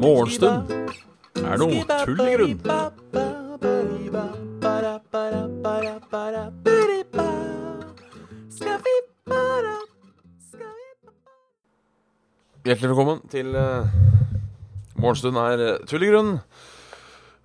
[0.00, 0.72] Morgenstund
[1.38, 2.58] er noe tull i grunn.
[12.66, 13.86] Hjertelig velkommen til uh,
[14.98, 16.40] Morgenstund er tull i grunn.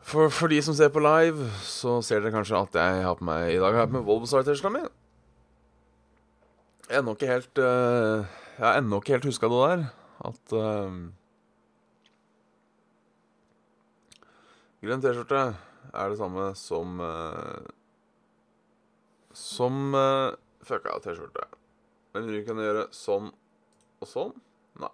[0.05, 3.29] For, for de som ser på live, så ser dere kanskje at jeg har på
[3.29, 4.87] meg i dag har jeg på meg Volvo-Star-T-skjorta mi.
[6.95, 8.23] Ennå ikke helt uh,
[8.55, 9.85] Jeg har ennå ikke helt huska det der.
[10.29, 10.99] At uh,
[14.85, 15.41] Grønn T-skjorte
[15.91, 17.67] er det samme som uh,
[19.35, 21.49] Som uh, fucka T-skjorte.
[22.15, 23.31] Men vi kunne gjøre sånn
[23.99, 24.31] og sånn.
[24.79, 24.93] Nei.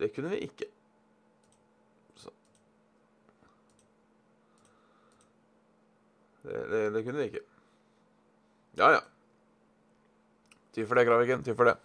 [0.00, 0.66] Det kunne vi ikke.
[6.42, 7.42] Det, det, det kunne vi ikke.
[8.80, 9.00] Ja, ja.
[10.74, 11.42] Ty for det, Graviken.
[11.42, 11.76] Ty for det.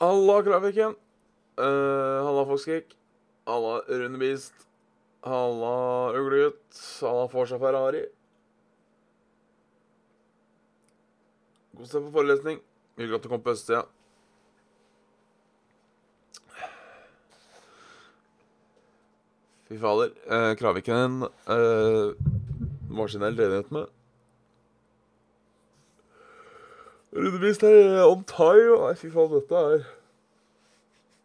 [0.00, 0.96] Halla, Graviken.
[1.58, 2.96] Uh, halla, Foxkick.
[3.46, 4.66] Halla, Rundebist.
[5.22, 6.80] Halla, Uglegutt.
[7.00, 8.06] Halla, Forsa Ferrari.
[11.76, 12.58] Kos deg på forelesning.
[12.96, 13.84] Hyggelig at du kom på østsida.
[19.68, 20.10] Fy fader.
[20.26, 22.29] Uh, Kraviken eh,
[22.90, 23.86] Maskinell ledighet med.
[27.14, 28.76] Rundevist er on time.
[28.82, 29.88] Nei, fy faen, dette er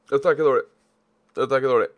[0.10, 0.66] Dette er ikke dårlig.
[1.36, 1.90] Dette er ikke dårlig.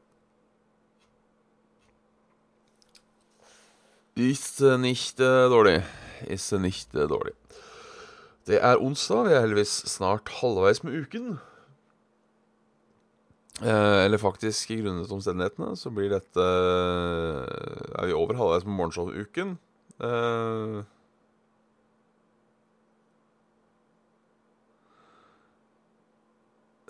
[4.17, 5.83] Ist nicht dårlig.
[6.27, 7.35] Ist nicht dårlig.
[8.47, 9.27] Det er onsdag.
[9.27, 11.39] Vi er heldigvis snart halvveis med uken.
[13.61, 16.43] Eh, eller faktisk, grunnet omstendighetene, så blir dette
[17.97, 19.57] Er vi over halvveis med morgenshow-uken.
[19.97, 20.83] Uh,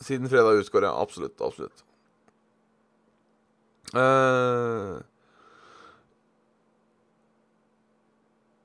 [0.04, 1.02] siden fredag utgår, ja.
[1.02, 1.42] Absolutt.
[1.42, 1.84] Absolutt.
[3.96, 5.00] Uh,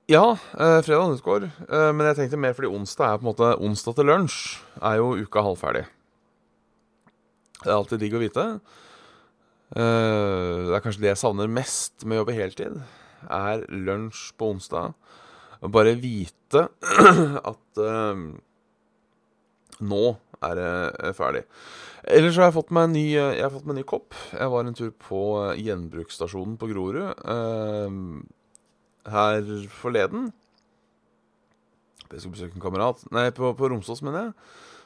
[0.07, 1.43] ja, eh, fredag utgår.
[1.69, 4.39] Eh, men jeg tenkte mer fordi onsdag er på en måte Onsdag til lunsj
[4.83, 5.87] er jo uka halvferdig.
[7.63, 8.47] Det er alltid digg å vite.
[9.73, 12.81] Eh, det er kanskje det jeg savner mest med å jobbe heltid.
[13.31, 14.97] Er lunsj på onsdag.
[15.73, 16.67] Bare vite
[17.53, 18.23] at uh,
[19.79, 20.03] nå
[20.43, 21.45] er det eh, ferdig.
[22.03, 24.17] Ellers har jeg fått meg en ny, jeg har fått meg en ny kopp.
[24.35, 25.23] Jeg var en tur på
[25.63, 27.95] gjenbruksstasjonen på Grorud uh,
[29.15, 30.33] her forleden.
[32.11, 34.35] Jeg skulle besøke en kamerat Nei, på, på Romsås, mener jeg.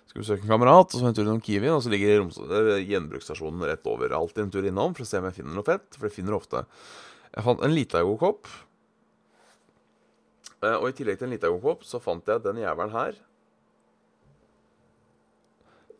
[0.06, 2.28] Skulle besøke en kamerat, og så en tur innom Kiwi, og så ligger
[2.80, 4.14] gjenbruksstasjonen rett over.
[4.16, 6.36] Alltid en tur innom for å se om jeg finner noe fett, for det finner
[6.38, 6.62] ofte.
[7.34, 8.48] Jeg fant en Litago-kopp.
[10.66, 13.18] Og i tillegg til en Litago-kopp så fant jeg den jævelen her.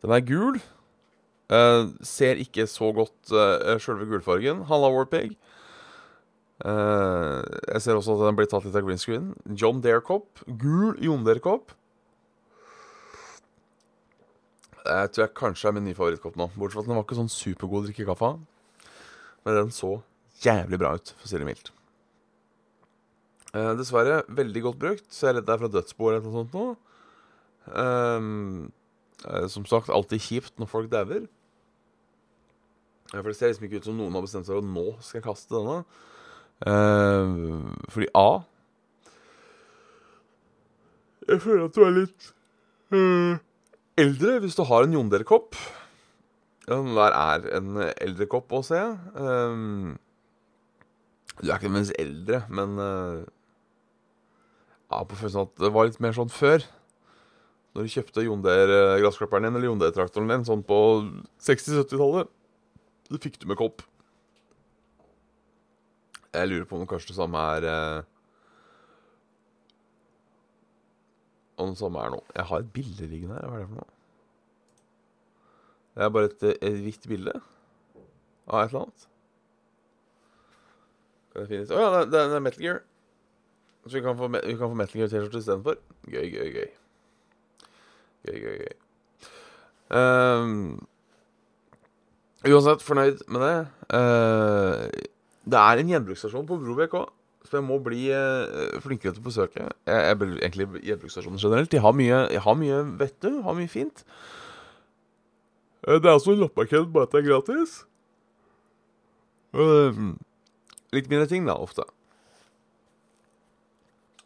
[0.01, 0.59] Den er gul.
[1.47, 4.65] Uh, ser ikke så godt uh, sjølve gulfargen.
[4.67, 5.37] Halla, Warpig.
[6.57, 7.39] Uh,
[7.69, 9.31] jeg ser også at den blir tatt litt av green screen.
[9.53, 10.43] John Dare-kopp.
[10.59, 11.71] Gul John Dare-kopp.
[14.87, 16.49] Jeg tror jeg kanskje er min nye favorittkopp nå.
[16.55, 18.39] Bortsett fra at den var ikke sånn supergod å drikke kaffe av.
[19.45, 19.97] Men den så
[20.43, 21.71] jævlig bra ut, for å si det mildt.
[23.55, 26.35] Eh, dessverre veldig godt brukt, så jeg er redd det er fra dødsbo eller noe
[26.35, 26.65] sånt nå.
[27.83, 31.25] Eh, som sagt, alltid kjipt når folk dauer.
[33.13, 35.19] For det ser liksom ikke ut som noen har bestemt seg for at nå skal
[35.21, 35.79] jeg kaste denne.
[36.67, 37.27] Eh,
[37.93, 38.29] fordi A
[41.27, 42.27] Jeg føler at du er litt
[42.95, 43.35] uh,
[43.97, 45.57] eldre hvis du har en Jondel-kopp.
[46.67, 48.79] Den der er en eldre kopp å se.
[49.15, 49.95] Um,
[51.37, 53.21] du er ikke nødvendigvis eldre, men uh,
[54.89, 56.65] ja, på følelsen at det var litt mer sånn før.
[57.75, 60.79] Når du kjøpte Jonder-gressklipperen din eller Jonder-traktoren din sånn på
[61.45, 62.31] 60-70-tallet,
[63.07, 63.83] så fikk du med kopp.
[66.33, 68.07] Jeg lurer på om kanskje det samme er uh,
[71.57, 72.23] Om sommeren er nå.
[72.35, 73.47] Jeg har et bilde liggende her.
[73.49, 73.93] Hva er det for noe?
[75.97, 77.33] Det er bare et, et hvitt bilde
[78.47, 79.07] av et eller annet.
[81.31, 82.83] Kan det finnes Å oh, ja, det, det er Metal Gear.
[83.87, 85.79] Så vi kan få, vi kan få Metal Gear-T-skjorte istedenfor.
[86.11, 86.69] Gøy, gøy, gøy.
[88.27, 88.77] Gøy, gøy, gøy.
[89.97, 90.55] Um,
[92.45, 93.53] uansett, fornøyd med det.
[93.89, 94.85] Uh,
[95.47, 97.16] det er en gjenbruksstasjon på Brobekk òg.
[97.47, 99.67] Så jeg må bli uh, flinkere til å besøke.
[99.87, 101.71] Jeg, jeg egentlig gjenbruksstasjoner generelt.
[101.71, 104.03] De har mye, jeg har mye vet du, har mye fint.
[105.87, 107.77] Uh, det er også loppemarked, bare at det er gratis.
[109.55, 110.17] Uh,
[110.95, 111.87] litt mindre ting, da, ofte.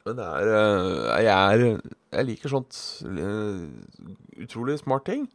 [0.05, 1.65] Men det er eh, Jeg er
[2.11, 3.65] Jeg liker sånt eh,
[4.43, 5.27] utrolig smart ting.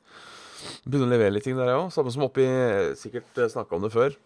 [0.84, 1.92] Begynner å levere litt ting der, jeg òg.
[1.94, 2.46] Samme som oppi
[2.98, 4.16] Sikkert snakka om det før.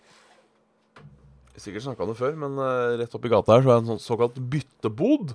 [1.60, 3.92] Sikkert snakka om det før, men uh, rett oppi gata her så er det en
[3.92, 5.34] sånn såkalt byttebod.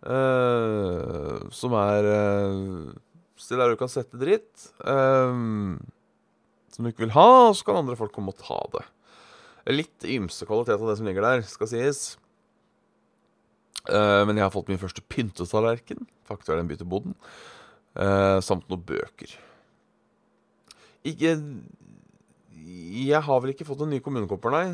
[0.00, 2.92] Uh, som er uh,
[3.36, 5.36] sted der du kan sette dritt uh,
[6.72, 8.86] som du ikke vil ha, og så kan andre folk komme og ta det.
[9.74, 12.00] Litt ymse kvalitet av det som ligger der, skal sies.
[13.84, 16.06] men jeg har fått min første pyntetallerken.
[16.26, 17.12] Faktisk er den bytteboden.
[18.42, 19.34] samt noen bøker.
[21.04, 21.36] Ikke
[22.56, 24.64] Jeg har vel ikke fått en ny kommunekopper, nei.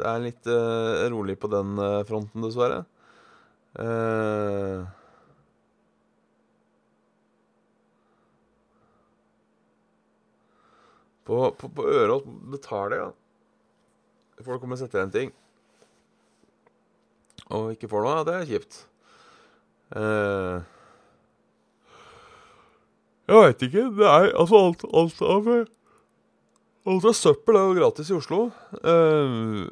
[0.00, 2.82] Det er litt uh, rolig på den uh, fronten, dessverre.
[3.76, 4.84] Uh,
[11.28, 12.24] på, på, på Ørås
[12.54, 13.12] betaler jeg, ja.
[14.42, 15.30] Folk kommer og setter en ting.
[17.52, 18.14] Og ikke får noe.
[18.16, 18.78] Ja, det er kjipt.
[23.28, 23.84] Jeg veit ikke.
[24.00, 25.50] Det er altså alt, alt av
[26.82, 28.48] Alt av søppel er jo gratis i Oslo.
[28.82, 29.68] Uh,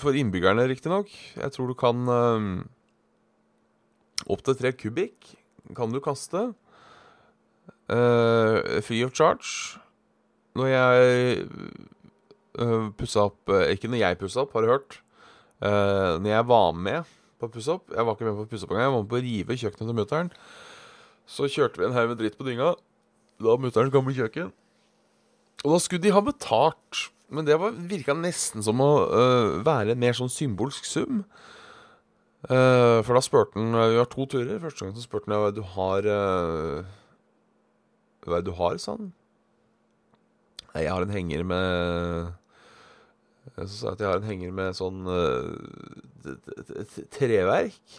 [0.00, 1.10] for innbyggerne, riktignok.
[1.36, 2.64] Jeg tror du kan uh,
[4.32, 5.34] Opptil tre kubikk
[5.76, 6.54] kan du kaste.
[7.92, 9.76] Uh, free of charge.
[10.56, 11.44] Når jeg
[12.62, 14.98] uh, pussa opp Ikke når jeg pussa opp, har du hørt.
[15.60, 18.50] Uh, når jeg var med på å pusse opp Jeg var ikke med på å
[18.50, 18.86] pusse opp engang.
[18.88, 20.34] Jeg var med på å rive kjøkkenet til mutter'n.
[21.28, 22.72] Så kjørte vi en haug med dritt på dynga.
[23.44, 24.52] Da mutter'n gamle kjøkken.
[25.62, 27.06] Og da skulle de ha betalt.
[27.34, 27.56] Men det
[27.88, 31.22] virka nesten som å uh, være en mer sånn symbolsk sum.
[32.44, 34.60] Uh, for da spurte han Vi har to turer.
[34.62, 36.84] Første gang så spurte han hva du har uh,
[38.28, 39.12] Hva du har, sa han.
[40.74, 42.32] Nei, jeg har en henger med
[43.62, 45.04] Så sa jeg at jeg har en henger med sånn
[47.14, 47.98] treverk.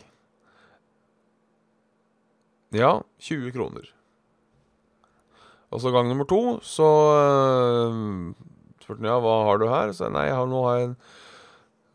[2.75, 3.94] Ja, 20 kroner.
[5.73, 8.33] Og så gang nummer to så uh,
[8.81, 9.93] spurte han ja, hva har du her?
[9.95, 10.97] Så jeg, nei, jeg har, nå har jeg en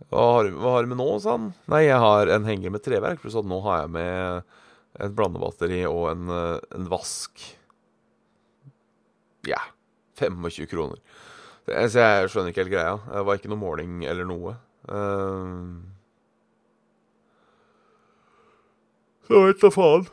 [0.09, 1.51] hva har, hva har, du med nå, sa han.
[1.71, 3.21] Nei, jeg har en henger med treverk.
[3.23, 4.55] Pluss at nå har jeg med
[5.05, 7.45] et blandebatteri og en, eh, en vask.
[9.47, 9.61] Ja.
[10.19, 10.99] 25 kroner.
[11.69, 12.97] Så jeg skjønner ikke helt greia.
[13.07, 14.57] Det var ikke noe måling eller noe.
[14.91, 15.79] Uh,
[19.29, 20.09] så jeg vet da faen.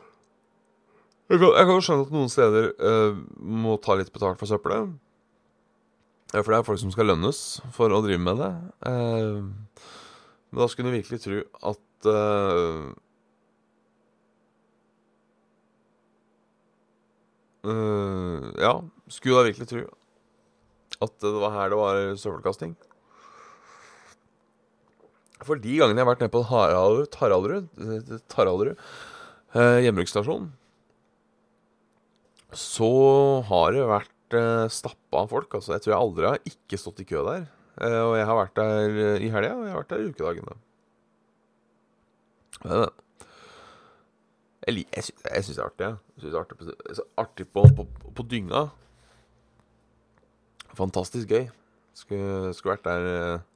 [1.28, 4.94] Jeg kan, kan skjønne at noen steder uh, må ta litt betalt for søppelet.
[6.32, 7.42] Ja, for det er folk som skal lønnes
[7.76, 8.52] for å drive med det.
[8.84, 9.44] Uh,
[10.48, 11.42] men da skulle du virkelig tro
[11.72, 12.88] at uh,
[17.68, 18.78] Ja,
[19.12, 19.82] skulle da virkelig tro
[21.04, 22.72] at det var her det var søppelkasting.
[25.46, 27.10] For de gangene jeg har vært nede på Haraldrud,
[28.32, 28.78] Taraldrud
[29.54, 30.48] eh, hjembruksstasjon,
[32.56, 32.92] så
[33.48, 35.52] har det vært eh, stappa folk.
[35.58, 37.44] Altså, jeg tror jeg aldri har ikke stått i kø der.
[37.80, 40.08] Eh, og jeg har vært der eh, i helga, og jeg har vært der i
[40.08, 40.56] ukedagene.
[42.64, 42.88] Men,
[44.68, 45.90] jeg, jeg, jeg syns det er artig.
[46.16, 46.72] Jeg synes det er artig, på,
[47.22, 48.64] artig på, på, på, dynga.
[50.78, 51.48] Fantastisk gøy.
[51.96, 53.46] Skulle, skulle, vært der eh,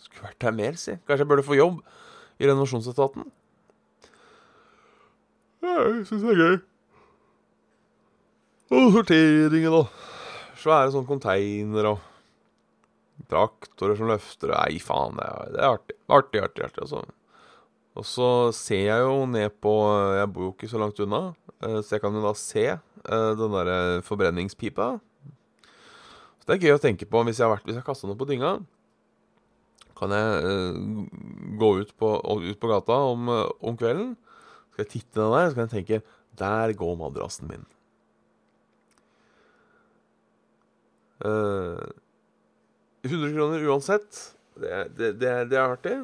[0.00, 0.96] Skulle vært der mer, si.
[1.06, 1.82] Kanskje jeg burde få jobb
[2.38, 3.28] i renovasjonsetaten?
[5.66, 6.58] Jeg syns det er gøy.
[8.74, 9.90] Og sorteringen og
[10.58, 15.96] svære sånne konteinere og traktorer som løfter Nei, faen, det er, artig.
[16.10, 16.82] Artig, artig, artig.
[16.82, 17.02] Altså.
[17.96, 19.74] Og så ser jeg jo ned på
[20.18, 21.22] Jeg bor jo ikke så langt unna,
[21.62, 24.96] eh, så jeg kan jo da se eh, den derre forbrenningspipa.
[26.42, 28.58] Så det er gøy å tenke på hvis jeg har vært kasta noe på dynga,
[29.96, 31.06] kan jeg
[31.56, 34.12] gå ut på, ut på gata om, om, kvelden.
[34.74, 36.02] Skal jeg titte ned der, så kan jeg tenke
[36.36, 37.64] Der går madrassen min.
[41.24, 41.80] Uh,
[43.06, 44.20] 100 kroner uansett.
[44.56, 45.96] Det, det, det, det er artig.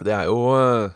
[0.00, 0.88] Det er jo uh,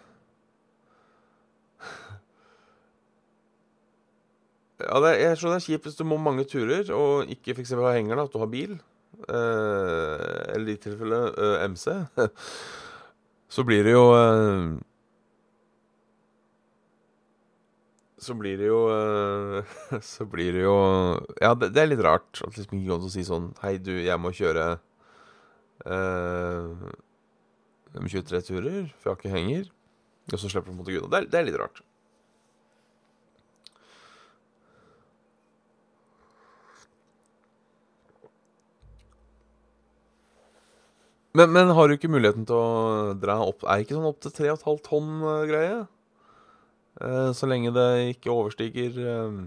[4.84, 7.72] Ja, det, jeg skjønner det er kjipt hvis du må mange turer og ikke f.eks.
[7.78, 8.74] ha henger, at du har bil.
[9.24, 10.18] Uh,
[10.52, 11.86] eller i tilfelle uh, MC.
[13.54, 14.04] så blir det jo
[18.24, 18.80] så blir det jo
[20.14, 20.76] Så blir det jo
[21.42, 23.76] Ja, det, det er litt rart at liksom ikke går an å si sånn Hei,
[23.78, 24.66] du, jeg må kjøre
[25.86, 26.92] eh,
[27.94, 29.66] 23 turer, for jeg har ikke henger.
[30.32, 31.10] Og så slipper du på en måte unna.
[31.12, 31.82] Det, er, det litt rart.
[41.34, 44.20] Men, men har du ikke muligheten til å dra opp Er det ikke sånn opp
[44.22, 45.80] til 3,5 tonn-greie?
[47.00, 49.42] Eh, så lenge det ikke overstiger eh,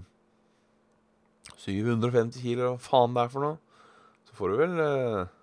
[1.56, 3.56] 750 kilo, hva faen det er for noe,
[4.28, 5.34] så får du vel eh,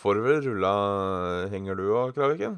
[0.00, 0.72] Får du vel rulla
[1.52, 2.54] Henger du av Kraviken?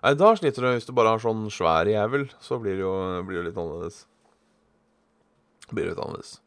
[0.00, 2.24] Nei, da sliter du hvis du bare har sånn svær jævel.
[2.40, 2.94] Så blir det jo,
[3.28, 4.06] blir det litt annerledes.
[5.68, 6.38] Blir det litt annerledes.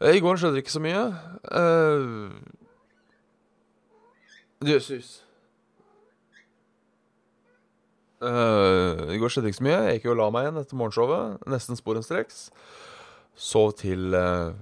[0.00, 1.04] Eh, I går skjedde det ikke så mye.
[1.52, 2.32] Uh,
[4.64, 5.25] Jøssus.
[8.26, 9.76] Uh, I går skjedde ikke så mye.
[9.86, 11.44] Jeg gikk jo og la meg igjen etter morgenshowet.
[11.52, 12.48] Nesten sporenstreks.
[13.38, 14.56] Sov til uh,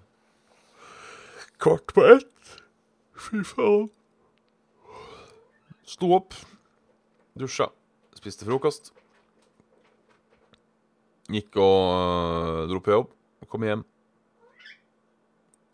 [1.62, 2.58] kvart på ett.
[3.24, 3.88] Fy faen.
[5.88, 6.34] Sto opp,
[7.38, 7.68] dusja,
[8.16, 8.90] spiste frokost.
[11.32, 13.10] Gikk og uh, dro på jobb.
[13.48, 13.84] Kom hjem.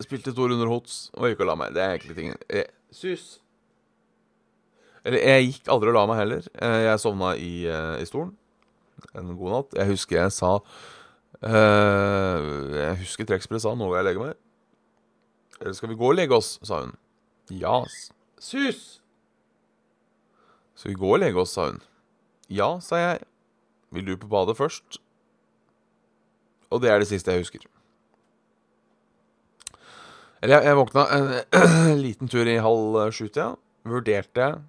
[0.01, 1.75] Spilte to runder hots og gikk og la meg.
[1.75, 2.43] Det er egentlig tingen.
[2.95, 3.40] Sus.
[5.05, 6.47] Eller, jeg gikk aldri og la meg heller.
[6.61, 8.37] Eh, jeg sovna i, uh, i stolen
[9.15, 9.77] en god natt.
[9.81, 12.39] Jeg husker jeg sa uh,
[12.77, 14.39] Jeg husker trekkspillet sa 'nå vil jeg legge meg'.
[15.61, 16.97] Eller skal vi gå og legge oss, sa hun.
[17.51, 17.85] Ja,
[18.41, 19.01] sus!
[20.75, 21.83] Skal vi gå og legge oss, sa hun.
[22.49, 23.21] Ja, sa jeg.
[23.93, 25.01] Vil du på badet først?
[26.71, 27.67] Og det er det siste jeg husker.
[30.41, 33.57] Eller jeg, jeg våkna en liten tur i halv sju-tida.
[33.85, 34.61] Vurderte jeg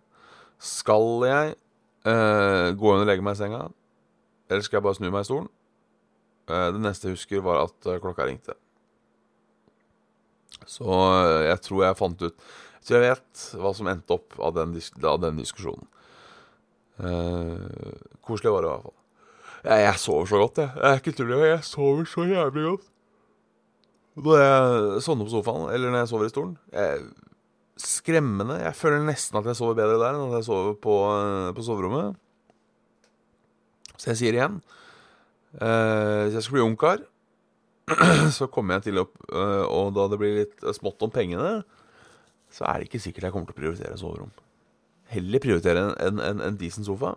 [0.62, 1.56] Skal jeg
[2.06, 3.64] uh, gå inn og legge meg i senga,
[4.52, 5.48] eller skal jeg bare snu meg i stolen?
[6.50, 8.54] Uh, det neste jeg husker, var at uh, klokka ringte.
[10.70, 10.86] Så
[11.42, 12.44] jeg tror jeg fant ut
[12.86, 15.88] Så jeg vet hva som endte opp av den, dis av den diskusjonen.
[18.22, 18.98] koselig var det i hvert fall.
[19.64, 20.72] Jeg, jeg sover så godt, jeg.
[20.76, 22.86] Jeg er ikke tull, jeg sover så jævlig godt.
[24.22, 27.04] Når jeg sovner på sofaen, eller når jeg sover i stolen jeg,
[27.82, 28.60] Skremmende.
[28.62, 30.98] Jeg føler nesten at jeg sover bedre der enn at jeg sover på,
[31.58, 32.20] på soverommet.
[34.02, 34.56] Så jeg sier igjen
[35.62, 37.04] eh, Hvis jeg skal bli ungkar,
[38.38, 41.60] så kommer jeg til å eh, Og da det blir litt smått om pengene,
[42.52, 44.32] så er det ikke sikkert jeg kommer til å prioritere soverom.
[45.12, 47.14] Heller prioritere en, en, en, en decent sofa.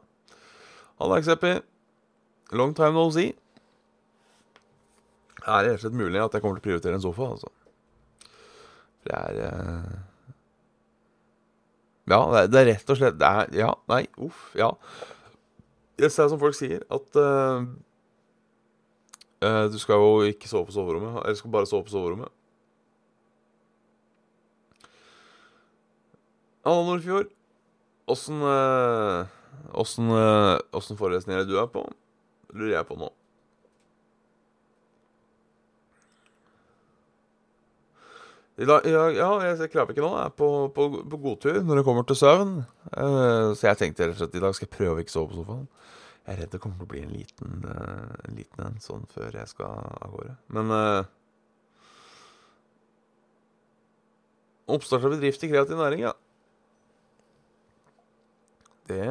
[1.00, 1.56] Halla, Xepi.
[2.54, 3.32] Long time no see.
[5.44, 7.50] Er det rett og slett mulig at jeg kommer til å prioritere en sofa, altså?
[9.04, 10.13] Det er uh...
[12.10, 14.70] Ja, det er, det er, rett og slett det er, Ja, nei, uff, ja.
[15.96, 17.64] Det er som folk sier, at uh,
[19.44, 21.22] uh, du skal jo ikke sove på soverommet.
[21.22, 22.32] Eller skal bare sove på soverommet.
[26.64, 27.28] Anna Nordfjord,
[28.08, 28.40] åssen
[29.74, 31.84] Åssen forelesninger du er på,
[32.56, 33.10] lurer jeg på nå.
[38.54, 40.12] I dag, ja, ja, jeg klarer ikke nå.
[40.14, 42.52] Jeg er på, på, på godtur når det kommer til søvn.
[42.94, 45.32] Uh, så jeg tenkte rett og slett i dag skal jeg prøve å ikke sove
[45.32, 45.64] på sofaen.
[46.24, 49.08] Jeg er redd det kommer til å bli en liten, uh, en liten en sånn
[49.10, 50.36] før jeg skal av gårde.
[50.54, 51.10] Men uh,
[54.74, 56.14] Oppstart av bedrift i kreativ næring, ja.
[58.88, 59.08] Det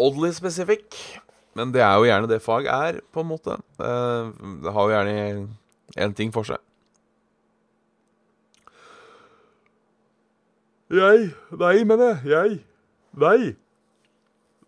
[0.00, 1.02] Oddly specific.
[1.58, 3.58] Men det er jo gjerne det fag er, på en måte.
[3.76, 5.18] Det har jo gjerne
[5.96, 6.62] en ting for seg.
[10.92, 12.32] Jeg Nei, mener jeg.
[12.32, 12.58] Jeg.
[13.16, 13.52] Nei.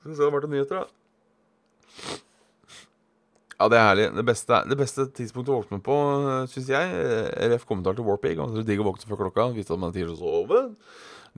[0.01, 2.21] Skal vi se, det har vært nyheter, da.
[3.55, 4.07] Ja, det er herlig.
[4.17, 5.97] Det beste, det beste tidspunktet å våkne på,
[6.53, 7.05] syns jeg,
[7.53, 10.09] RF kommentar til Warpig, altså digg å våkne før klokka, vite at man har tid
[10.09, 10.63] til å sove,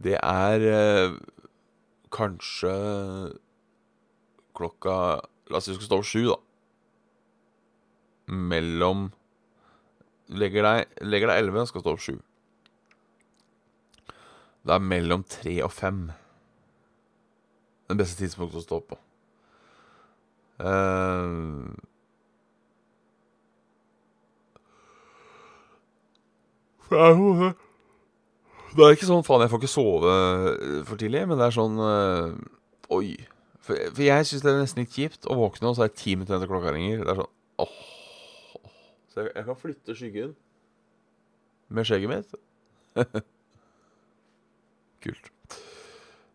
[0.07, 1.15] det er eh,
[2.15, 2.73] kanskje
[4.57, 4.97] klokka
[5.47, 6.37] La oss si du skal stå opp sju, da.
[8.51, 9.05] Mellom
[10.27, 12.17] Legger deg, legger deg 11, skal stå opp 7.
[14.67, 16.01] Det er mellom 3 og 5.
[17.87, 18.99] Det beste tidspunktet å stå opp på.
[20.57, 21.71] Uh,
[28.77, 30.13] det er ikke sånn faen, jeg får ikke sove
[30.89, 32.37] for tidlig, men det er sånn uh,
[32.95, 33.17] Oi.
[33.67, 35.99] For, for jeg syns det er nesten litt kjipt å våkne, og så er det
[35.99, 37.03] ti minutter etter klokka ringer.
[37.03, 37.96] Det er sånn åh.
[39.17, 40.33] Så jeg, jeg kan flytte skyggen
[41.73, 42.35] med skjegget mitt.
[45.07, 45.31] Kult.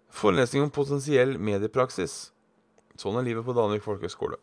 [0.10, 2.32] Forelesning om potensiell mediepraksis.
[2.98, 4.42] Sånn er livet på Danvik folkehøgskole.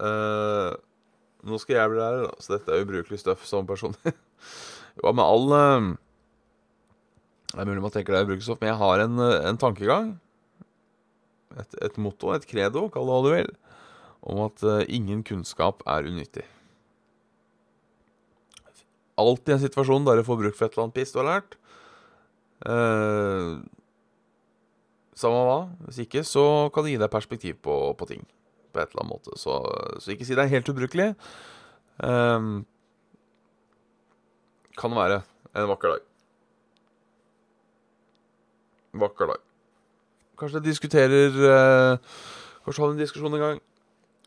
[0.00, 0.72] Uh,
[1.44, 3.92] nå skal jeg bli lærer, så dette er ubrukelig støff som person.
[4.96, 5.92] jo, med all uh,
[7.52, 10.12] Det er mulig man tenker det er ubrukelig men jeg har en, en tankegang.
[11.60, 13.56] Et, et motto, et credo, kall det hva du vil,
[14.32, 16.48] om at uh, ingen kunnskap er unyttig.
[19.20, 21.56] Alltid en situasjon der du får bruk for et eller annet piss du har lært.
[22.66, 23.50] Eh,
[25.16, 25.58] samme hva.
[25.88, 28.24] Hvis ikke, så kan det gi deg perspektiv på, på ting.
[28.72, 29.36] På et eller annet måte.
[29.40, 29.58] Så,
[30.02, 31.12] så ikke si det er helt ubrukelig.
[32.04, 32.50] Eh,
[34.76, 35.22] kan være
[35.56, 36.08] en vakker dag.
[38.96, 39.42] Vakker dag.
[40.36, 42.16] Kanskje jeg diskuterer eh,
[42.66, 43.58] Kanskje ha en diskusjon en gang.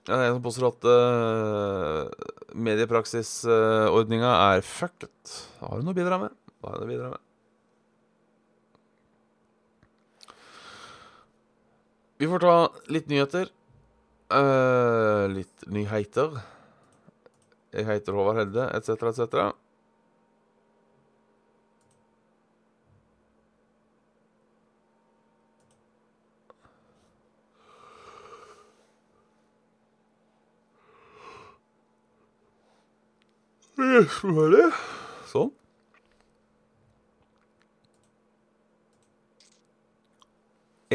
[0.07, 5.33] Det er en som påstår at uh, mediepraksisordninga er fucket.
[5.61, 6.35] Har du noe å bidra med?
[6.63, 7.25] Har du noe å bidra med?
[12.19, 12.55] Vi får ta
[12.91, 13.47] litt nyheter.
[14.29, 16.35] Uh, litt nyheter.
[17.73, 19.53] Jeg heter Håvard Helde, etc., etc.
[35.29, 35.49] Sånn.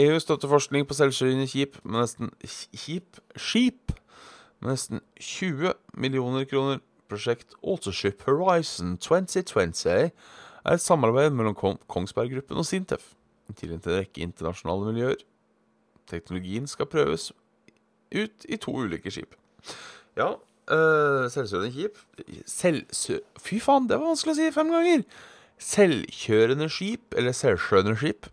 [0.00, 2.30] EU støtter forskning på selvkjørende skip med nesten
[2.74, 3.20] Kjip?
[3.36, 3.92] Skip
[4.62, 6.80] med nesten 20 millioner kroner.
[7.04, 10.08] Prosjekt Autoship Horizon 2020 er
[10.72, 11.54] et samarbeid mellom
[11.86, 13.12] Kongsberg Gruppen og Sintef
[13.60, 15.20] til en rekke internasjonale miljøer.
[16.08, 17.28] Teknologien skal prøves
[18.14, 19.36] ut i to ulike skip.
[20.16, 20.32] Ja,
[20.64, 21.98] Uh, selvkjørende skip
[22.48, 23.18] Selvsø...
[23.36, 25.02] Fy faen, det var vanskelig å si fem ganger!
[25.60, 28.30] Selvkjørende skip, eller selvkjørende skip.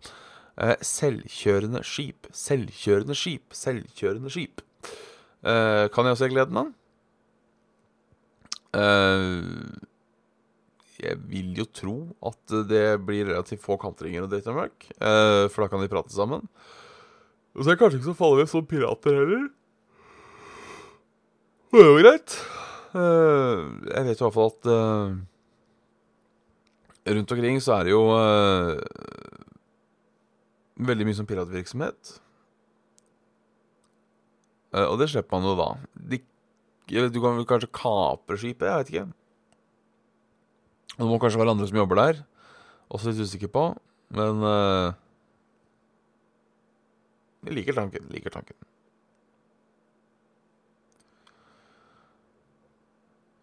[0.56, 4.64] Uh, selvkjørende skip, selvkjørende skip, selvkjørende skip.
[5.44, 6.72] Uh, kan jeg også se gleden av?
[11.02, 15.58] jeg vil jo tro at det blir relativt få kantringer og dritt og møkk, for
[15.60, 16.46] da kan de prate sammen.
[17.52, 19.42] Og så er det kanskje ikke så farlig som pirater heller.
[21.72, 22.32] Det er jo greit.
[22.92, 25.12] Uh, jeg vet i hvert fall at uh,
[27.16, 28.76] rundt omkring så er det jo uh,
[30.84, 32.18] veldig mye som piratvirksomhet.
[34.82, 35.68] og det slipper man jo da.
[36.12, 36.18] De,
[36.92, 38.68] du kan vel kanskje kapre skipet?
[38.68, 39.06] Jeg vet ikke.
[40.98, 42.20] Det må kanskje være andre som jobber der.
[42.92, 43.64] Også litt usikker på.
[44.12, 44.44] Men
[47.48, 48.08] jeg liker tanken.
[48.12, 48.60] Liker tanken.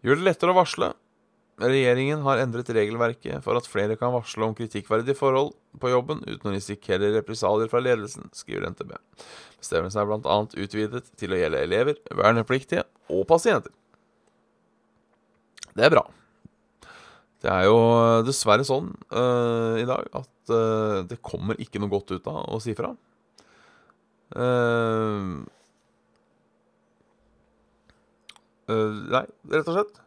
[0.04, 0.92] Gjør det lettere å varsle.
[1.60, 6.48] Regjeringen har endret regelverket for at flere kan varsle om kritikkverdige forhold på jobben uten
[6.48, 8.94] å risikere represalier fra ledelsen, skriver NTB.
[9.60, 10.38] Bestemmelsen er bl.a.
[10.64, 13.74] utvidet til å gjelde elever, vernepliktige og pasienter.
[15.76, 16.06] Det er bra.
[17.40, 17.78] Det er jo
[18.24, 22.60] dessverre sånn uh, i dag at uh, det kommer ikke noe godt ut av å
[22.60, 22.94] si fra.
[22.96, 23.06] Uh,
[24.30, 25.44] Uh,
[29.10, 30.00] nei, rett og slett.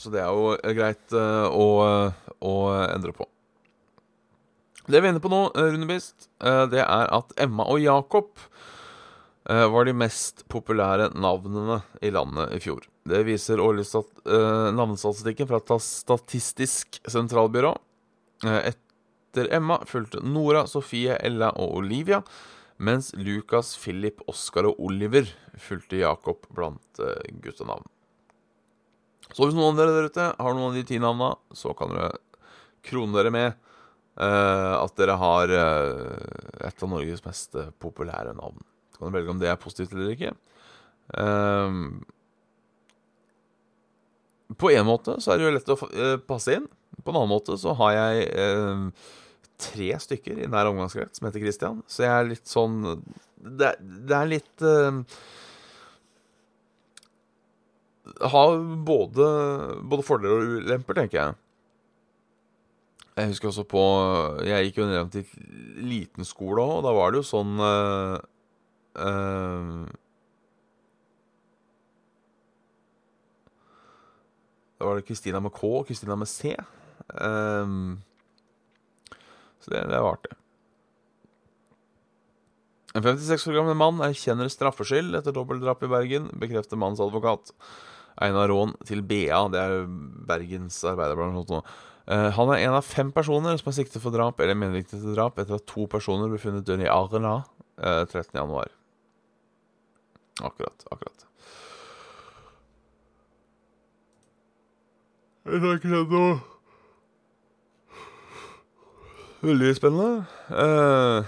[0.00, 1.66] Så det er jo greit uh, å,
[2.40, 2.54] å,
[2.88, 3.26] endre på.
[4.86, 6.30] Det vi er inne på nå, Runebist,
[6.72, 8.30] det er at Emma og Jakob
[9.44, 12.82] var de mest populære navnene i landet i fjor.
[13.06, 17.70] Det viser årlig stat navnestatistikken fra Statistisk sentralbyrå.
[18.42, 22.20] etter Emma fulgte Nora, Sofie, Ella og Olivia
[22.80, 25.28] mens Lukas, Philip, Oskar og Oliver
[25.60, 27.12] fulgte Jakob blant uh,
[27.44, 27.84] guttenavn.
[29.30, 31.92] Så hvis noen av dere der ute har noen av de ti navna, så kan
[31.92, 32.14] dere
[32.86, 38.64] krone dere med uh, at dere har uh, et av Norges mest populære navn.
[38.90, 40.34] Så kan dere velge om det er positivt eller ikke.
[44.60, 45.78] på en måte så er det jo lett å
[46.28, 46.68] passe inn.
[47.02, 48.28] På en annen måte så har jeg
[49.60, 51.82] tre stykker i nær omgangskrets som heter Christian.
[51.90, 52.80] Så jeg er litt sånn
[53.36, 55.00] Det, det er litt uh,
[58.32, 59.28] Har både,
[59.92, 61.38] både fordeler og ulemper, tenker jeg.
[63.20, 63.84] Jeg husker også på
[64.48, 65.24] Jeg gikk jo ned til
[65.84, 68.18] liten skole òg, og da var det jo sånn uh,
[69.00, 69.88] uh,
[74.80, 76.54] Da var det Kristina med K og Kristina med C.
[77.20, 77.98] Um,
[79.60, 80.36] så det, det var artig.
[82.94, 87.52] En 56 år gammel mann erkjenner straffskyld etter dobbeltdrap i Bergen, bekrefter mannens advokat.
[88.20, 89.84] Einar Rån til BA, det er
[90.28, 91.54] Bergens Arbeiderblad.
[92.10, 95.14] Uh, han er en av fem personer som er siktet for drap eller medvirkning til
[95.14, 97.36] drap etter at to personer ble funnet døde i Arna
[97.78, 98.74] uh, 13.1.
[100.42, 100.86] Akkurat.
[100.90, 101.26] Akkurat.
[105.50, 106.34] Jeg ikke sett noe
[109.40, 110.26] Veldig spennende.
[110.52, 111.24] Uh,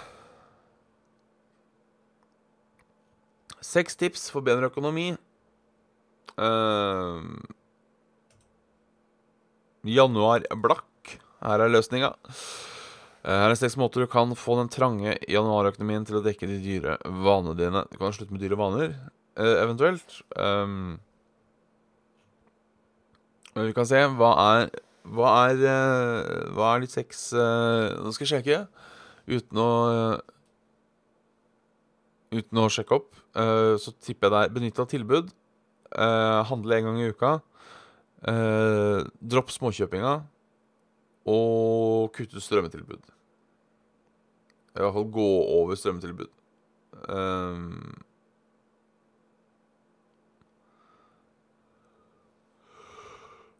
[3.64, 5.14] seks tips for bedre økonomi.
[6.36, 7.24] Uh,
[9.88, 11.16] januar blakk.
[11.40, 12.12] Her er løsninga.
[13.24, 16.60] Uh, her er seks måter du kan få den trange januarøkonomien til å dekke de
[16.60, 17.86] dyre vanene dine.
[17.88, 18.92] Du kan slutte med dyre vaner,
[19.40, 20.20] uh, eventuelt.
[20.36, 20.98] Um,
[23.56, 28.32] vi kan se hva er Hva er, uh, hva er litt sex Nå skal jeg
[28.36, 28.60] sjekke
[29.26, 29.70] uten å
[32.32, 33.10] Uten å sjekke opp.
[33.76, 35.26] så tipper jeg det er av tilbud.
[36.48, 37.32] handle en gang i uka.
[39.20, 40.14] dropp småkjøpinga.
[41.28, 43.04] Og kutte strømmetilbud.
[44.72, 46.32] I hvert fall gå over strømmetilbud.
[47.12, 48.00] Um,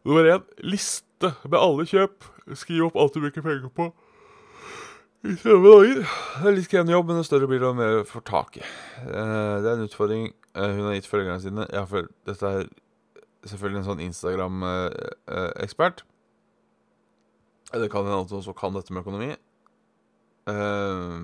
[0.03, 0.41] Nummer én
[1.23, 2.23] liste med alle kjøp.
[2.55, 3.93] Skriv opp alt du bruker penger på.
[5.23, 6.03] I 30 dager.
[6.03, 8.61] Det er litt krevende jobb, men det større blir det, og mer får tak i.
[9.07, 11.67] Uh, det er en utfordring uh, hun har gitt følgerne sine.
[11.71, 12.67] Jeg for dette er
[13.47, 16.03] selvfølgelig en sånn Instagram-ekspert.
[17.71, 19.31] Uh, det kan hende at hun også kan dette med økonomi.
[20.43, 21.19] Uh,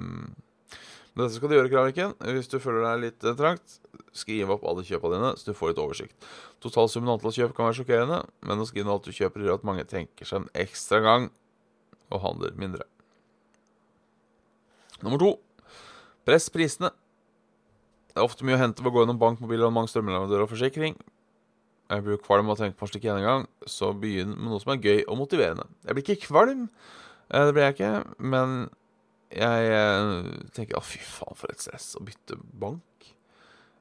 [1.19, 2.15] dette skal du gjøre, Kraviken.
[2.35, 3.79] Hvis du føler deg litt uh, trangt,
[4.15, 6.29] skriv opp alle kjøpene dine, så du får litt oversikt.
[6.63, 9.67] Totalsummen antall kjøp kan være sjokkerende, men å skrive ned alt du kjøper, gjør at
[9.67, 11.29] mange tenker seg en ekstra gang
[12.09, 12.87] og handler mindre.
[15.03, 15.35] Nummer to
[16.27, 16.91] press prisene.
[18.09, 20.97] Det er ofte mye å hente ved å gå gjennom bank, mange strømleverandører og forsikring.
[21.89, 24.75] Jeg blir kvalm av å tenke på en slik gjennomgang, så begynn med noe som
[24.75, 25.65] er gøy og motiverende.
[25.87, 26.67] Jeg blir ikke kvalm,
[27.31, 28.69] eh, det blir jeg ikke, men
[29.29, 33.09] jeg eh, tenker å, fy faen, for et stress å bytte bank.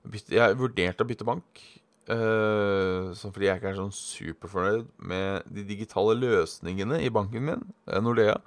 [0.09, 1.63] Bytte, jeg vurderte å bytte bank.
[2.09, 7.99] Uh, fordi jeg ikke er sånn superfornøyd med de digitale løsningene i banken min, uh,
[8.01, 8.39] Nordea.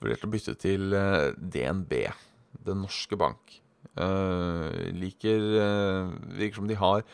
[0.00, 1.92] Vurderte å bytte til uh, DNB,
[2.64, 3.60] Den norske bank.
[3.94, 5.42] liker
[6.34, 7.04] Virker som de har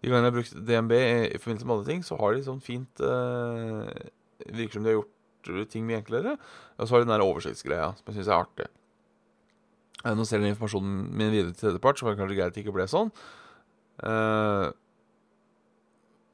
[0.00, 2.62] De gangene jeg har brukt DNB i forbindelse med alle ting, så har de sånn
[2.64, 3.02] fint
[4.46, 6.38] Virker som de har gjort ting mye enklere.
[6.78, 8.70] Og så har de den der oversiktsgreia, som jeg syns er artig.
[10.00, 12.86] Nå selger informasjonen min videre til tredjepart, så var det kanskje greit det ikke ble
[12.88, 13.10] sånn.
[14.00, 14.72] Uh,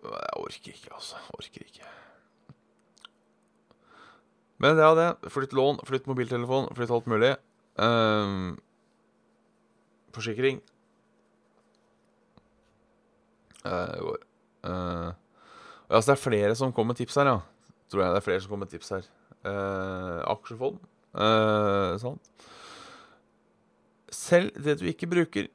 [0.06, 1.18] jeg orker ikke, altså.
[1.18, 1.90] Jeg orker ikke.
[4.62, 5.08] Men det er det.
[5.34, 7.34] Flytt lån, flytt mobiltelefon, flytt alt mulig.
[7.74, 8.54] Uh,
[10.14, 10.62] forsikring.
[13.66, 14.22] Uh, går.
[14.62, 15.10] Uh,
[15.90, 17.40] altså, det er flere som kommer med tips her, ja.
[17.90, 19.10] Tror jeg det er flere som kommer med tips her.
[19.42, 20.78] Uh, aksjefond.
[21.16, 22.22] Uh, sånn
[24.26, 25.50] selv det du ikke bruker.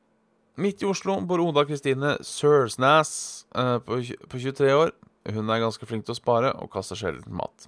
[0.62, 3.14] Midt i Oslo bor Oda Kristine Sørsnæs
[3.56, 4.94] uh, på, på, 23 år.
[5.32, 7.68] Hun er ganske flink til å spare og kaster sjelden mat.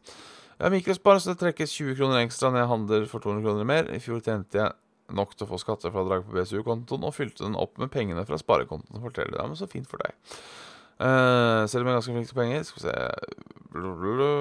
[0.58, 3.70] Jeg har mikrospar, så det trekkes 20 kroner ekstra når jeg handler for 200 kroner
[3.70, 3.90] mer.
[3.94, 4.76] I fjor tjente jeg
[5.14, 9.02] nok til å få skattefradrag på BSU-kontoen og fylte den opp med pengene fra sparekontoen.
[9.04, 10.16] Forteller det, men så fint for deg.
[11.00, 12.98] Uh, selv om jeg er ganske flink til penger Skal vi se
[13.74, 14.34] Blablabla.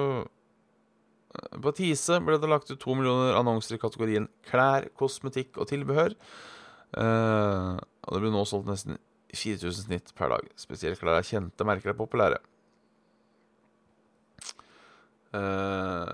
[1.63, 6.13] På Tise ble det lagt ut to millioner annonser i kategorien klær, kosmetikk og tilbehør.
[6.93, 8.99] Uh, og det blir nå solgt nesten
[9.33, 10.49] 4000 snitt per dag.
[10.59, 12.39] Spesielt klær av kjente merker er populære.
[15.33, 16.05] Uh,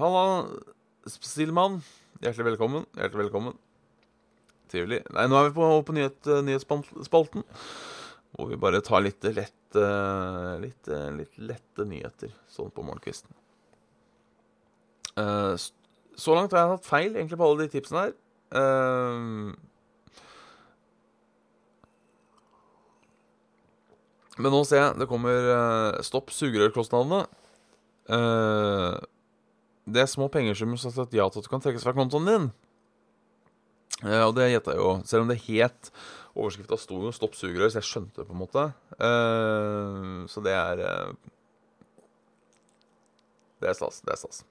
[0.00, 0.24] Halla,
[1.10, 1.80] Stilmann.
[2.24, 2.86] Hjertelig velkommen.
[2.96, 3.58] Hjertelig velkommen.
[4.72, 5.02] Trivelig.
[5.12, 7.44] Nei, nå er vi på, på nyhet, nyhetsspalten.
[8.36, 9.78] Hvor vi bare tar litt lett,
[10.62, 13.34] litt, litt lette nyheter sånn på morgenkvisten.
[15.18, 15.56] Uh,
[16.20, 18.14] så langt har jeg hatt feil egentlig på alle de tipsene her.
[18.54, 19.50] Uh,
[24.40, 27.24] men nå ser jeg det kommer uh, Stopp sugerørkostnadene.
[28.10, 28.96] Uh,
[29.90, 32.28] det er små penger som har sagt ja til at du kan trekkes fra kontoen
[32.28, 32.48] din.
[34.04, 34.94] Uh, og det gjetta jeg jo.
[35.08, 35.92] Selv om det het
[36.30, 38.62] Overskrifta sto jo 'stopp sugerør', så jeg skjønte det på en måte.
[39.02, 40.78] Uh, så det er
[43.60, 44.00] Det er stas.
[44.00, 44.44] Det er stas.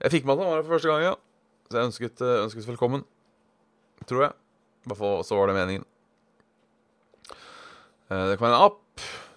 [0.00, 1.14] Jeg fikk med at han var her for første gang, ja.
[1.70, 3.04] Så jeg ønsket, eh, ønsket velkommen.
[4.06, 4.32] Tror jeg.
[4.84, 5.86] I hvert fall så var det meningen.
[8.14, 8.80] Eh, det kan være en app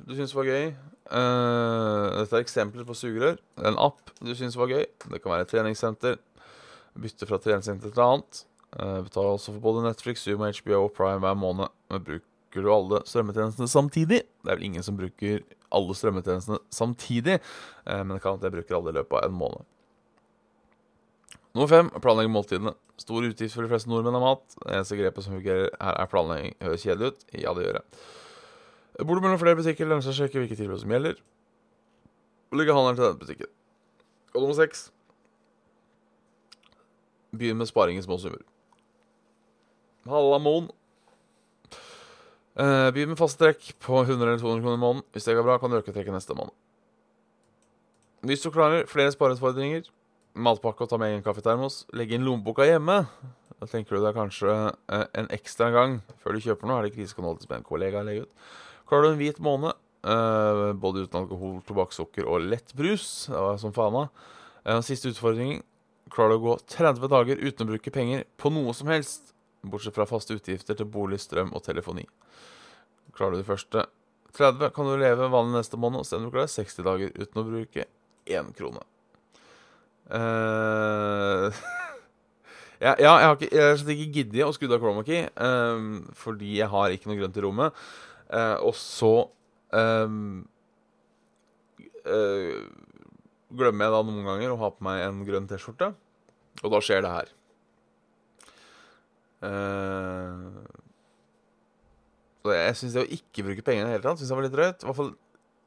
[0.08, 0.68] du syns var gøy.
[0.70, 3.40] Eh, dette er eksempler på sugerør.
[3.66, 4.86] En app du syns var gøy.
[4.86, 6.20] Det kan være et treningssenter.
[6.98, 8.44] Bytte fra treningssenter til annet.
[8.78, 11.72] Betaler også for både Netflix, Zoom, HBO og Prime hver måned.
[11.90, 14.20] Men bruker du alle strømmetjenestene samtidig?
[14.44, 15.42] Det er vel ingen som bruker
[15.74, 17.40] alle strømmetjenestene samtidig,
[17.88, 19.66] men det kan at jeg bruker alle i løpet av en måned.
[21.56, 22.76] Nummer fem planlegge måltidene.
[23.02, 24.46] Stor utgift for de fleste nordmenn av mat.
[24.60, 26.54] Det eneste grepet som fungerer her, er planlegging.
[26.62, 27.28] Høres kjedelig ut?
[27.34, 28.02] Ja, det gjør jeg.
[28.98, 31.20] Bor du mellom flere butikker, lønner seg å sjekke hvilke tilbud som gjelder.
[32.50, 33.52] Og legge handelen til denne butikken.
[34.34, 34.88] Og nummer seks
[37.38, 38.40] Begynn med sparing i små summer.
[40.08, 40.70] Halla, Moen.
[42.58, 45.04] Uh, Begynn med faste trekk på 100 eller 200 kroner i måneden.
[45.14, 46.56] Hvis det går bra, kan du øke trekket neste måned.
[48.26, 49.92] Hvis du klarer flere spareutfordringer,
[50.34, 53.04] matpakke og ta med egen kaffetermos, legg inn lommeboka hjemme.
[53.60, 56.80] Da tenker du deg kanskje uh, en ekstra gang før du kjøper noe.
[56.80, 58.48] Er det krise, kan du en kollega legge ut.
[58.88, 59.76] Klarer du en hvit måned,
[60.08, 64.28] uh, både uten alkohol, tobakk, sukker og lettbrus, det var som faen av.
[64.88, 65.60] siste utfordring
[66.14, 69.34] klarer du å gå 30 dager uten å bruke penger på noe som helst,
[69.68, 72.08] bortsett fra faste utgifter til bolig, strøm og telefoni.
[73.18, 73.88] Klarer du det første
[74.38, 77.42] 30, kan du leve vanlig neste måned, og se om du klarer 60 dager uten
[77.42, 77.88] å bruke
[78.28, 78.84] én krone.
[80.08, 81.52] Uh,
[82.86, 85.26] ja, ja, jeg har ikke, jeg har ikke giddet å skru av chroma key,
[86.16, 87.88] fordi jeg har ikke noe grønt i rommet.
[88.28, 89.12] Uh, og så
[89.72, 90.42] um,
[92.04, 92.64] uh,
[93.56, 95.94] glemmer jeg da noen ganger å ha på meg en grønn T-skjorte,
[96.60, 97.32] og da skjer det her.
[99.48, 100.66] Uh,
[102.44, 104.48] så jeg syns det å ikke bruke penger i det hele tatt synes jeg var
[104.48, 104.84] litt drøyt.
[104.84, 105.14] Hvert fall,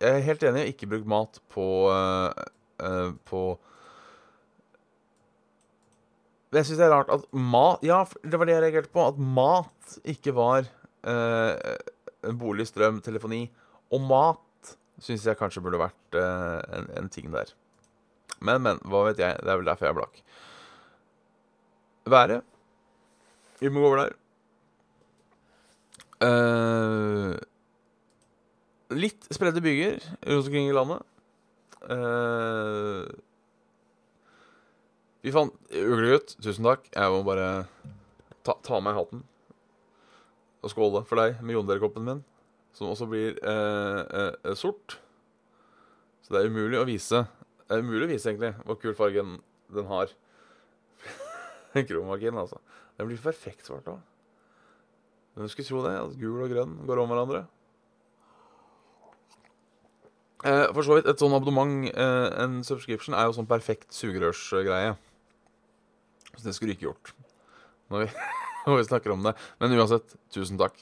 [0.01, 1.65] jeg er helt enig i å ikke bruke mat på
[3.29, 3.41] På
[6.57, 9.05] Jeg syns det er rart at mat Ja, det var det jeg reagerte på.
[9.05, 10.65] At mat ikke var
[11.05, 11.53] uh,
[12.41, 13.45] bolig, strøm, telefoni.
[13.91, 17.53] Og mat syns jeg kanskje burde vært en, en, ting der.
[18.41, 18.81] Men, men.
[18.89, 19.39] Hva vet jeg.
[19.41, 20.23] Det er vel derfor jeg er blakk.
[22.11, 22.43] Været.
[23.61, 24.17] Vi må gå over der.
[26.21, 27.33] Uh,
[28.93, 29.97] litt spredte byer
[30.29, 31.05] rundt omkring i landet.
[31.81, 33.09] Uh,
[35.25, 36.89] vi fant Uglegutt, tusen takk.
[36.93, 37.49] Jeg må bare
[38.45, 39.25] ta, ta av meg hatten
[40.61, 42.25] og skåle for deg med jonderekoppen min,
[42.77, 44.99] som også blir uh, sort.
[46.23, 49.39] Så det er umulig å vise Det er umulig å vise egentlig hvor kul fargen
[49.71, 50.13] den har.
[51.89, 52.61] Kromakin, altså.
[52.99, 54.01] Den blir perfekt svart òg.
[55.39, 55.95] Hvem skulle tro det?
[55.97, 57.45] At gul og grønn går om hverandre?
[60.45, 64.97] Eh, for så vidt, et sånn abonnement, eh, en subscription, er jo sånn perfekt sugerørsgreie.
[66.37, 67.13] Så det skulle du ikke gjort
[67.91, 68.11] når vi,
[68.67, 69.35] når vi, snakker om det.
[69.61, 70.77] Men uansett, tusen takk.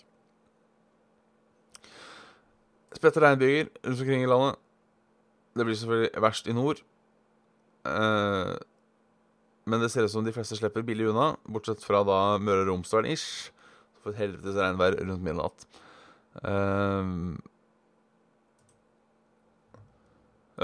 [2.96, 4.58] Spredte regnbyger rundt omkring i landet.
[5.58, 6.80] Det blir selvfølgelig verst i nord.
[7.88, 8.56] Eh,
[9.68, 12.70] men det ser ut som de fleste slipper billig unna, bortsett fra da Møre og
[12.70, 13.50] Romsdal-ish
[14.00, 15.66] for et helvetes regnvær rundt midnatt.
[16.38, 17.36] Uh,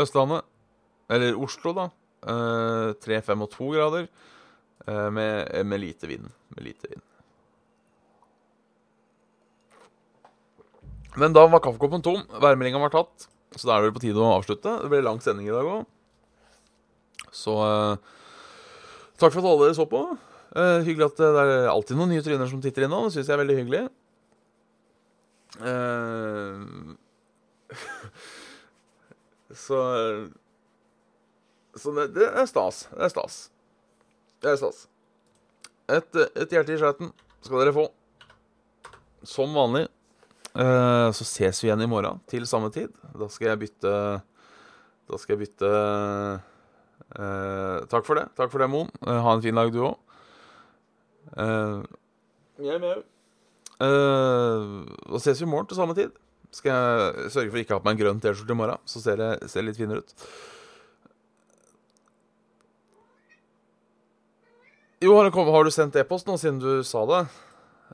[0.01, 0.47] Østlandet,
[1.13, 1.89] eller Oslo, da.
[2.25, 4.09] Uh, 3, 5 og 2 grader.
[4.85, 6.29] Uh, med, med, lite vind.
[6.57, 7.05] Med lite vind.
[11.17, 12.23] Men da var kaffekoppen tom.
[12.43, 13.29] Værmeldinga var tatt.
[13.55, 14.79] Så da er det vel på tide å avslutte.
[14.83, 15.85] Det ble lang sending i dag òg.
[17.35, 17.97] Så eh,
[19.19, 20.03] takk for at alle dere så på.
[20.55, 23.07] Eh, hyggelig at det er alltid noen nye tryner som titter innom.
[23.07, 23.83] Det syns jeg er veldig hyggelig.
[25.71, 26.57] Eh,
[29.67, 29.79] så
[31.75, 32.87] Så det, det, er stas.
[32.91, 33.39] Det er stas.
[34.45, 34.83] Det er stas.
[35.89, 37.85] Et, et hjerte i skjøten skal dere få.
[39.25, 39.87] Som vanlig.
[40.53, 42.93] Uh, så ses vi igjen i morgen til samme tid.
[43.17, 43.95] Da skal jeg bytte
[45.09, 45.71] Da skal jeg bytte
[47.89, 48.29] Takk for det.
[48.37, 48.91] Takk for det, Moen.
[49.01, 49.97] ha en fin dag, du òg.
[51.39, 51.81] Uh,
[52.61, 53.05] jeg med.
[53.81, 56.13] Uh, og ses vi i morgen til samme tid.
[56.55, 59.03] Skal jeg sørge for ikke å ha på meg en grønn T-skjorte i morgen, så
[59.03, 60.15] ser det, ser litt finere ut.
[65.03, 67.25] Jo, har, har du sendt e-post nå siden du sa det?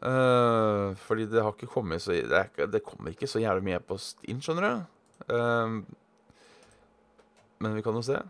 [0.01, 3.79] Uh, fordi det har ikke kommet så Det, er, det kommer ikke så jævlig mye
[3.81, 4.85] e-post inn, skjønner du.
[5.33, 5.81] Uh,
[7.61, 8.21] men vi kan jo se.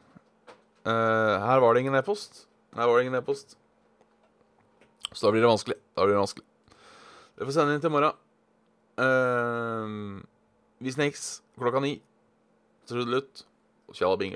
[0.86, 2.46] Uh, her var det ingen e-post.
[2.74, 3.58] Her var det ingen e-post.
[5.12, 5.78] Så da blir det vanskelig.
[5.94, 6.46] Da blir det vanskelig.
[7.36, 8.18] Dere får sende inn til i morgen.
[9.00, 10.22] Uh,
[10.80, 11.28] vi snakes
[11.58, 11.96] klokka ni.
[12.90, 13.46] Trudelutt
[13.90, 14.34] og Tjalla.